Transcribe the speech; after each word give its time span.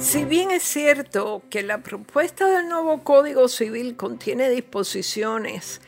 Si 0.00 0.24
bien 0.24 0.52
es 0.52 0.62
cierto 0.62 1.42
que 1.50 1.64
la 1.64 1.82
propuesta 1.82 2.46
del 2.46 2.68
nuevo 2.68 3.02
Código 3.02 3.48
Civil 3.48 3.96
contiene 3.96 4.48
disposiciones 4.48 5.80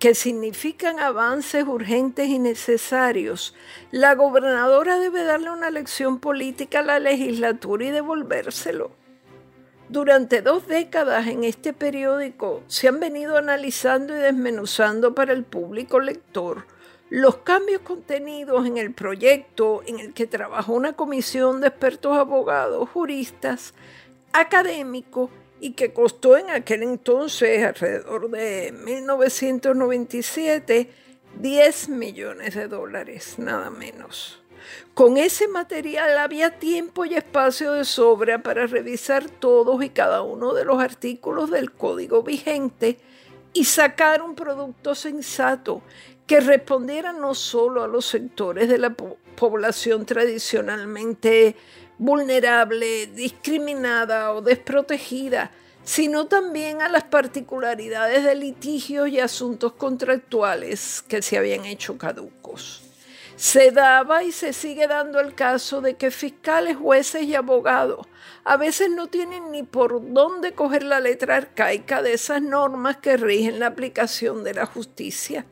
que 0.00 0.16
significan 0.16 0.98
avances 0.98 1.64
urgentes 1.64 2.28
y 2.28 2.40
necesarios, 2.40 3.54
la 3.92 4.16
gobernadora 4.16 4.98
debe 4.98 5.22
darle 5.22 5.52
una 5.52 5.70
lección 5.70 6.18
política 6.18 6.80
a 6.80 6.82
la 6.82 6.98
legislatura 6.98 7.84
y 7.86 7.90
devolvérselo. 7.92 8.90
Durante 9.88 10.42
dos 10.42 10.66
décadas 10.66 11.28
en 11.28 11.44
este 11.44 11.72
periódico 11.72 12.64
se 12.66 12.88
han 12.88 12.98
venido 12.98 13.36
analizando 13.36 14.16
y 14.16 14.18
desmenuzando 14.18 15.14
para 15.14 15.32
el 15.32 15.44
público 15.44 16.00
lector 16.00 16.66
los 17.12 17.36
cambios 17.36 17.82
contenidos 17.82 18.66
en 18.66 18.78
el 18.78 18.94
proyecto 18.94 19.82
en 19.84 19.98
el 19.98 20.14
que 20.14 20.26
trabajó 20.26 20.72
una 20.72 20.94
comisión 20.94 21.60
de 21.60 21.66
expertos 21.66 22.16
abogados, 22.16 22.88
juristas, 22.88 23.74
académicos 24.32 25.28
y 25.60 25.72
que 25.72 25.92
costó 25.92 26.38
en 26.38 26.48
aquel 26.48 26.82
entonces, 26.82 27.66
alrededor 27.66 28.30
de 28.30 28.72
1997, 28.72 30.90
10 31.38 31.88
millones 31.90 32.54
de 32.54 32.66
dólares, 32.66 33.34
nada 33.36 33.68
menos. 33.68 34.42
Con 34.94 35.18
ese 35.18 35.48
material 35.48 36.16
había 36.16 36.58
tiempo 36.58 37.04
y 37.04 37.14
espacio 37.14 37.72
de 37.72 37.84
sobra 37.84 38.42
para 38.42 38.66
revisar 38.66 39.28
todos 39.28 39.84
y 39.84 39.90
cada 39.90 40.22
uno 40.22 40.54
de 40.54 40.64
los 40.64 40.82
artículos 40.82 41.50
del 41.50 41.72
código 41.72 42.22
vigente 42.22 42.96
y 43.52 43.66
sacar 43.66 44.22
un 44.22 44.34
producto 44.34 44.94
sensato 44.94 45.82
que 46.32 46.40
respondiera 46.40 47.12
no 47.12 47.34
solo 47.34 47.82
a 47.82 47.86
los 47.86 48.06
sectores 48.06 48.66
de 48.66 48.78
la 48.78 48.94
población 49.36 50.06
tradicionalmente 50.06 51.56
vulnerable, 51.98 53.08
discriminada 53.08 54.32
o 54.32 54.40
desprotegida, 54.40 55.50
sino 55.84 56.28
también 56.28 56.80
a 56.80 56.88
las 56.88 57.04
particularidades 57.04 58.24
de 58.24 58.34
litigios 58.34 59.10
y 59.10 59.20
asuntos 59.20 59.74
contractuales 59.74 61.04
que 61.06 61.20
se 61.20 61.36
habían 61.36 61.66
hecho 61.66 61.98
caducos. 61.98 62.82
Se 63.36 63.70
daba 63.70 64.24
y 64.24 64.32
se 64.32 64.54
sigue 64.54 64.86
dando 64.86 65.20
el 65.20 65.34
caso 65.34 65.82
de 65.82 65.96
que 65.96 66.10
fiscales, 66.10 66.78
jueces 66.78 67.24
y 67.24 67.34
abogados 67.34 68.06
a 68.44 68.56
veces 68.56 68.88
no 68.88 69.08
tienen 69.08 69.50
ni 69.50 69.64
por 69.64 70.14
dónde 70.14 70.52
coger 70.52 70.82
la 70.82 70.98
letra 70.98 71.36
arcaica 71.36 72.00
de 72.00 72.14
esas 72.14 72.40
normas 72.40 72.96
que 72.96 73.18
rigen 73.18 73.58
la 73.58 73.66
aplicación 73.66 74.44
de 74.44 74.54
la 74.54 74.64
justicia. 74.64 75.44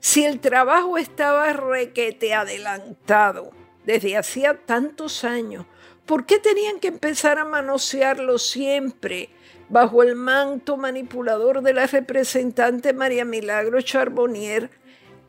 Si 0.00 0.24
el 0.24 0.40
trabajo 0.40 0.96
estaba 0.96 1.52
requete 1.52 2.32
adelantado 2.32 3.50
desde 3.84 4.16
hacía 4.16 4.54
tantos 4.64 5.24
años, 5.24 5.66
¿por 6.06 6.24
qué 6.24 6.38
tenían 6.38 6.80
que 6.80 6.88
empezar 6.88 7.38
a 7.38 7.44
manosearlo 7.44 8.38
siempre 8.38 9.28
bajo 9.68 10.02
el 10.02 10.16
manto 10.16 10.78
manipulador 10.78 11.60
de 11.62 11.74
la 11.74 11.86
representante 11.86 12.94
María 12.94 13.26
Milagro 13.26 13.80
Charbonnier, 13.82 14.70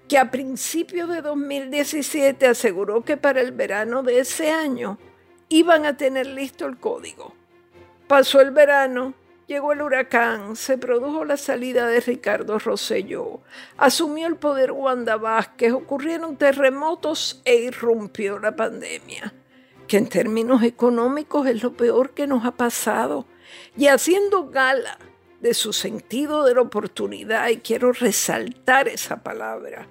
que 0.07 0.17
a 0.17 0.31
principios 0.31 1.09
de 1.09 1.21
2017 1.21 2.47
aseguró 2.47 3.03
que 3.03 3.17
para 3.17 3.41
el 3.41 3.51
verano 3.51 4.03
de 4.03 4.19
ese 4.19 4.51
año 4.51 4.97
iban 5.49 5.85
a 5.85 5.97
tener 5.97 6.27
listo 6.27 6.65
el 6.65 6.77
código? 6.77 7.35
Pasó 8.07 8.39
el 8.39 8.51
verano 8.51 9.13
Llegó 9.51 9.73
el 9.73 9.81
huracán, 9.81 10.55
se 10.55 10.77
produjo 10.77 11.25
la 11.25 11.35
salida 11.35 11.85
de 11.85 11.99
Ricardo 11.99 12.57
Rosselló, 12.57 13.41
asumió 13.75 14.25
el 14.27 14.37
poder 14.37 14.71
Wanda 14.71 15.17
Vázquez, 15.17 15.73
ocurrieron 15.73 16.37
terremotos 16.37 17.41
e 17.43 17.55
irrumpió 17.55 18.39
la 18.39 18.55
pandemia, 18.55 19.33
que 19.89 19.97
en 19.97 20.07
términos 20.07 20.63
económicos 20.63 21.47
es 21.47 21.61
lo 21.63 21.73
peor 21.73 22.11
que 22.11 22.27
nos 22.27 22.45
ha 22.45 22.51
pasado. 22.51 23.25
Y 23.75 23.87
haciendo 23.87 24.47
gala 24.47 24.97
de 25.41 25.53
su 25.53 25.73
sentido 25.73 26.45
de 26.45 26.55
la 26.55 26.61
oportunidad, 26.61 27.49
y 27.49 27.57
quiero 27.57 27.91
resaltar 27.91 28.87
esa 28.87 29.21
palabra, 29.21 29.85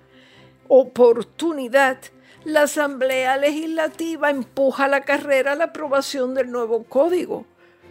oportunidad, 0.68 1.98
la 2.44 2.62
Asamblea 2.62 3.36
Legislativa 3.36 4.30
empuja 4.30 4.88
la 4.88 5.02
carrera 5.02 5.52
a 5.52 5.56
la 5.56 5.64
aprobación 5.64 6.32
del 6.32 6.50
nuevo 6.50 6.84
código 6.84 7.44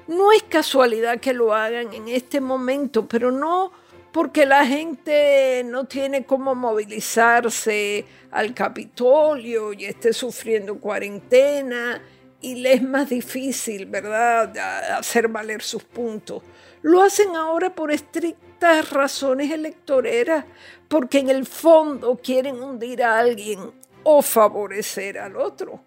no 0.09 0.31
es 0.31 0.41
casualidad 0.41 1.19
que 1.19 1.33
lo 1.33 1.53
hagan 1.53 1.93
en 1.93 2.07
este 2.07 2.41
momento, 2.41 3.07
pero 3.07 3.29
no 3.31 3.71
porque 4.11 4.47
la 4.47 4.65
gente 4.65 5.61
no 5.63 5.85
tiene 5.85 6.25
cómo 6.25 6.55
movilizarse 6.55 8.05
al 8.31 8.55
Capitolio 8.55 9.71
y 9.71 9.85
esté 9.85 10.11
sufriendo 10.11 10.79
cuarentena 10.79 12.01
y 12.41 12.55
le 12.55 12.73
es 12.73 12.81
más 12.81 13.09
difícil, 13.09 13.85
¿verdad?, 13.85 14.57
hacer 14.97 15.27
valer 15.27 15.61
sus 15.61 15.83
puntos. 15.83 16.41
Lo 16.81 17.03
hacen 17.03 17.35
ahora 17.35 17.75
por 17.75 17.91
estrictas 17.91 18.89
razones 18.89 19.51
electoreras, 19.51 20.43
porque 20.87 21.19
en 21.19 21.29
el 21.29 21.45
fondo 21.45 22.19
quieren 22.23 22.63
hundir 22.63 23.03
a 23.03 23.19
alguien 23.19 23.59
o 24.01 24.23
favorecer 24.23 25.19
al 25.19 25.35
otro 25.35 25.83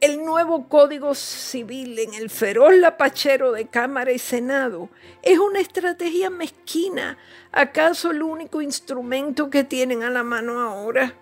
el 0.00 0.24
nuevo 0.24 0.66
Código 0.66 1.14
Civil 1.14 1.98
en 1.98 2.14
el 2.14 2.30
feroz 2.30 2.74
lapachero 2.74 3.52
de 3.52 3.66
Cámara 3.66 4.12
y 4.12 4.18
Senado 4.18 4.88
es 5.22 5.38
una 5.38 5.60
estrategia 5.60 6.30
mezquina, 6.30 7.18
acaso 7.52 8.10
el 8.10 8.22
único 8.22 8.62
instrumento 8.62 9.50
que 9.50 9.62
tienen 9.62 10.02
a 10.02 10.08
la 10.08 10.22
mano 10.22 10.60
ahora. 10.60 11.14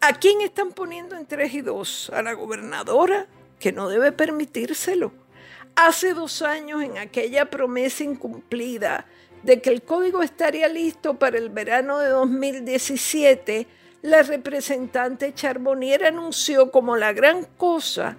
¿A 0.00 0.12
quién 0.14 0.40
están 0.40 0.72
poniendo 0.72 1.16
en 1.16 1.26
tres 1.26 1.54
y 1.54 1.60
dos? 1.60 2.10
¿A 2.12 2.22
la 2.22 2.32
gobernadora? 2.32 3.28
Que 3.60 3.70
no 3.70 3.88
debe 3.88 4.10
permitírselo. 4.10 5.12
Hace 5.76 6.14
dos 6.14 6.42
años, 6.42 6.82
en 6.82 6.98
aquella 6.98 7.48
promesa 7.48 8.02
incumplida 8.02 9.06
de 9.44 9.60
que 9.60 9.70
el 9.70 9.82
código 9.82 10.24
estaría 10.24 10.66
listo 10.68 11.14
para 11.14 11.38
el 11.38 11.50
verano 11.50 12.00
de 12.00 12.08
2017, 12.08 13.68
la 14.02 14.22
representante 14.22 15.34
Charbonnier 15.34 16.04
anunció 16.04 16.70
como 16.70 16.96
la 16.96 17.12
gran 17.12 17.44
cosa 17.56 18.16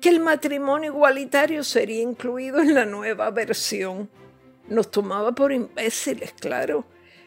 que 0.00 0.10
el 0.10 0.20
matrimonio 0.20 0.92
igualitario 0.92 1.64
sería 1.64 2.02
incluido 2.02 2.60
en 2.60 2.74
la 2.74 2.84
nueva 2.84 3.30
versión. 3.30 4.10
Nos 4.68 4.90
tomaba 4.90 5.32
por 5.32 5.52
imbéciles, 5.52 6.32
claro. 6.32 6.84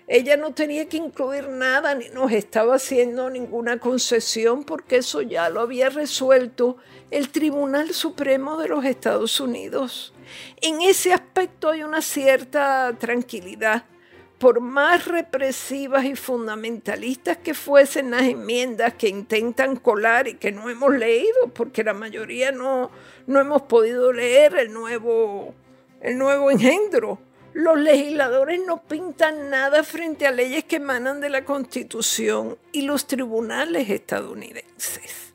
Ella 0.07 0.37
no 0.37 0.53
tenía 0.53 0.87
que 0.87 0.97
incluir 0.97 1.49
nada 1.49 1.95
ni 1.95 2.09
nos 2.09 2.31
estaba 2.31 2.75
haciendo 2.75 3.29
ninguna 3.31 3.79
concesión 3.79 4.63
porque 4.63 4.97
eso 4.97 5.21
ya 5.21 5.49
lo 5.49 5.61
había 5.61 5.89
resuelto 5.89 6.77
el 7.09 7.29
Tribunal 7.29 7.91
Supremo 7.93 8.57
de 8.57 8.67
los 8.67 8.85
Estados 8.85 9.39
Unidos. 9.39 10.13
En 10.61 10.81
ese 10.81 11.11
aspecto 11.11 11.69
hay 11.69 11.83
una 11.83 12.01
cierta 12.01 12.95
tranquilidad 12.99 13.85
por 14.37 14.59
más 14.59 15.07
represivas 15.07 16.05
y 16.05 16.15
fundamentalistas 16.15 17.37
que 17.37 17.53
fuesen 17.53 18.11
las 18.11 18.23
enmiendas 18.23 18.93
que 18.95 19.07
intentan 19.07 19.77
colar 19.77 20.27
y 20.27 20.35
que 20.35 20.51
no 20.51 20.69
hemos 20.69 20.93
leído, 20.93 21.47
porque 21.53 21.83
la 21.83 21.93
mayoría 21.93 22.51
no, 22.51 22.91
no 23.27 23.39
hemos 23.39 23.63
podido 23.63 24.11
leer 24.11 24.55
el 24.57 24.73
nuevo, 24.73 25.53
el 26.01 26.17
nuevo 26.17 26.51
engendro. 26.51 27.19
Los 27.53 27.79
legisladores 27.79 28.59
no 28.67 28.83
pintan 28.83 29.49
nada 29.49 29.83
frente 29.83 30.27
a 30.27 30.31
leyes 30.31 30.65
que 30.65 30.75
emanan 30.75 31.21
de 31.21 31.29
la 31.29 31.45
Constitución 31.45 32.57
y 32.73 32.81
los 32.81 33.07
tribunales 33.07 33.89
estadounidenses. 33.89 35.33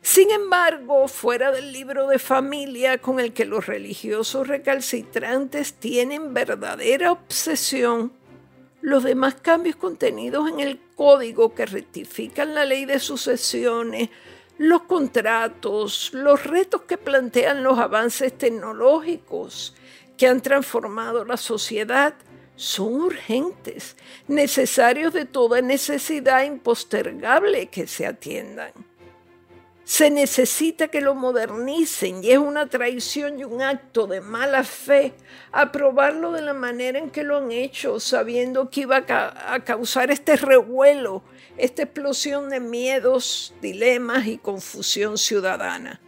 Sin 0.00 0.30
embargo, 0.30 1.06
fuera 1.08 1.52
del 1.52 1.70
libro 1.70 2.08
de 2.08 2.18
familia 2.18 2.96
con 2.96 3.20
el 3.20 3.34
que 3.34 3.44
los 3.44 3.66
religiosos 3.66 4.48
recalcitrantes 4.48 5.74
tienen 5.74 6.32
verdadera 6.32 7.12
obsesión, 7.12 8.12
los 8.80 9.04
demás 9.04 9.34
cambios 9.34 9.76
contenidos 9.76 10.48
en 10.48 10.60
el 10.60 10.80
código 10.94 11.54
que 11.54 11.66
rectifican 11.66 12.54
la 12.54 12.64
ley 12.64 12.84
de 12.84 12.98
sucesiones, 12.98 14.10
los 14.56 14.82
contratos, 14.82 16.10
los 16.12 16.44
retos 16.44 16.82
que 16.82 16.98
plantean 16.98 17.62
los 17.62 17.78
avances 17.78 18.36
tecnológicos 18.36 19.74
que 20.16 20.26
han 20.26 20.40
transformado 20.40 21.24
la 21.24 21.36
sociedad, 21.36 22.14
son 22.56 22.94
urgentes, 22.94 23.96
necesarios 24.26 25.12
de 25.12 25.24
toda 25.26 25.62
necesidad 25.62 26.42
impostergable 26.42 27.68
que 27.68 27.86
se 27.86 28.04
atiendan. 28.04 28.72
Se 29.88 30.10
necesita 30.10 30.88
que 30.88 31.00
lo 31.00 31.14
modernicen 31.14 32.22
y 32.22 32.32
es 32.32 32.36
una 32.36 32.66
traición 32.66 33.40
y 33.40 33.44
un 33.44 33.62
acto 33.62 34.06
de 34.06 34.20
mala 34.20 34.62
fe 34.62 35.14
aprobarlo 35.50 36.30
de 36.30 36.42
la 36.42 36.52
manera 36.52 36.98
en 36.98 37.08
que 37.08 37.22
lo 37.22 37.38
han 37.38 37.50
hecho, 37.52 37.98
sabiendo 37.98 38.68
que 38.68 38.82
iba 38.82 39.02
a, 39.08 39.64
causar 39.64 40.10
este 40.10 40.36
revuelo, 40.36 41.22
esta 41.56 41.84
explosión 41.84 42.50
de 42.50 42.60
miedos, 42.60 43.54
dilemas 43.62 44.26
y 44.26 44.36
confusión 44.36 45.16
ciudadana. 45.16 46.02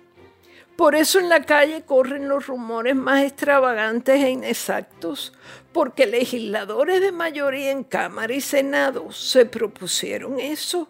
Por 0.77 0.95
eso 0.95 1.19
en 1.19 1.31
la 1.31 1.47
calle 1.47 1.81
corren 1.81 2.29
los 2.29 2.49
rumores 2.49 2.95
más 2.95 3.25
extravagantes 3.25 4.23
e 4.23 4.29
inexactos, 4.29 5.33
porque 5.73 6.07
legisladores 6.07 7.01
de 7.01 7.13
mayoría 7.13 7.71
en 7.71 7.85
Cámara 7.85 8.35
y 8.35 8.43
Senado 8.43 9.11
se 9.11 9.47
propusieron 9.47 10.39
eso 10.39 10.87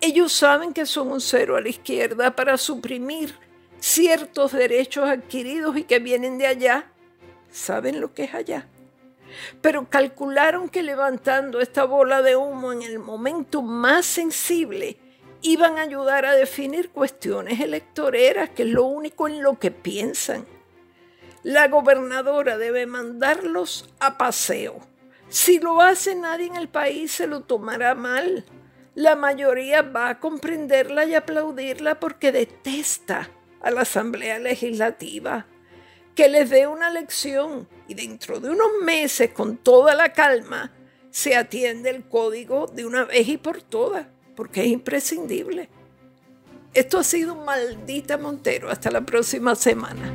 ellos 0.00 0.32
saben 0.32 0.72
que 0.72 0.86
son 0.86 1.10
un 1.10 1.20
cero 1.20 1.56
a 1.56 1.60
la 1.60 1.68
izquierda 1.68 2.34
para 2.34 2.56
suprimir 2.56 3.34
ciertos 3.80 4.52
derechos 4.52 5.08
adquiridos 5.08 5.76
y 5.76 5.84
que 5.84 5.98
vienen 5.98 6.38
de 6.38 6.46
allá. 6.46 6.90
¿Saben 7.50 8.00
lo 8.00 8.14
que 8.14 8.24
es 8.24 8.34
allá? 8.34 8.66
Pero 9.60 9.88
calcularon 9.88 10.68
que 10.68 10.82
levantando 10.82 11.60
esta 11.60 11.84
bola 11.84 12.22
de 12.22 12.36
humo 12.36 12.72
en 12.72 12.82
el 12.82 12.98
momento 12.98 13.62
más 13.62 14.06
sensible 14.06 14.96
iban 15.42 15.78
a 15.78 15.82
ayudar 15.82 16.26
a 16.26 16.34
definir 16.34 16.90
cuestiones 16.90 17.60
electoreras, 17.60 18.50
que 18.50 18.64
es 18.64 18.68
lo 18.68 18.84
único 18.84 19.28
en 19.28 19.42
lo 19.42 19.58
que 19.58 19.70
piensan. 19.70 20.46
La 21.42 21.68
gobernadora 21.68 22.58
debe 22.58 22.86
mandarlos 22.86 23.88
a 23.98 24.18
paseo. 24.18 24.80
Si 25.28 25.58
lo 25.58 25.80
hace 25.80 26.14
nadie 26.14 26.46
en 26.46 26.56
el 26.56 26.68
país 26.68 27.12
se 27.12 27.26
lo 27.26 27.40
tomará 27.40 27.94
mal. 27.94 28.44
La 28.94 29.14
mayoría 29.14 29.82
va 29.82 30.08
a 30.08 30.20
comprenderla 30.20 31.04
y 31.04 31.14
aplaudirla 31.14 32.00
porque 32.00 32.32
detesta 32.32 33.30
a 33.60 33.70
la 33.70 33.82
Asamblea 33.82 34.38
Legislativa. 34.38 35.46
Que 36.14 36.28
les 36.28 36.50
dé 36.50 36.66
una 36.66 36.90
lección 36.90 37.68
y 37.86 37.94
dentro 37.94 38.40
de 38.40 38.50
unos 38.50 38.68
meses, 38.82 39.30
con 39.32 39.56
toda 39.56 39.94
la 39.94 40.12
calma, 40.12 40.72
se 41.10 41.36
atiende 41.36 41.90
el 41.90 42.04
código 42.04 42.66
de 42.66 42.84
una 42.84 43.04
vez 43.04 43.28
y 43.28 43.36
por 43.36 43.62
todas, 43.62 44.06
porque 44.34 44.62
es 44.62 44.66
imprescindible. 44.66 45.68
Esto 46.74 46.98
ha 46.98 47.04
sido 47.04 47.34
Maldita 47.34 48.16
Montero. 48.16 48.70
Hasta 48.70 48.90
la 48.90 49.00
próxima 49.00 49.54
semana. 49.54 50.12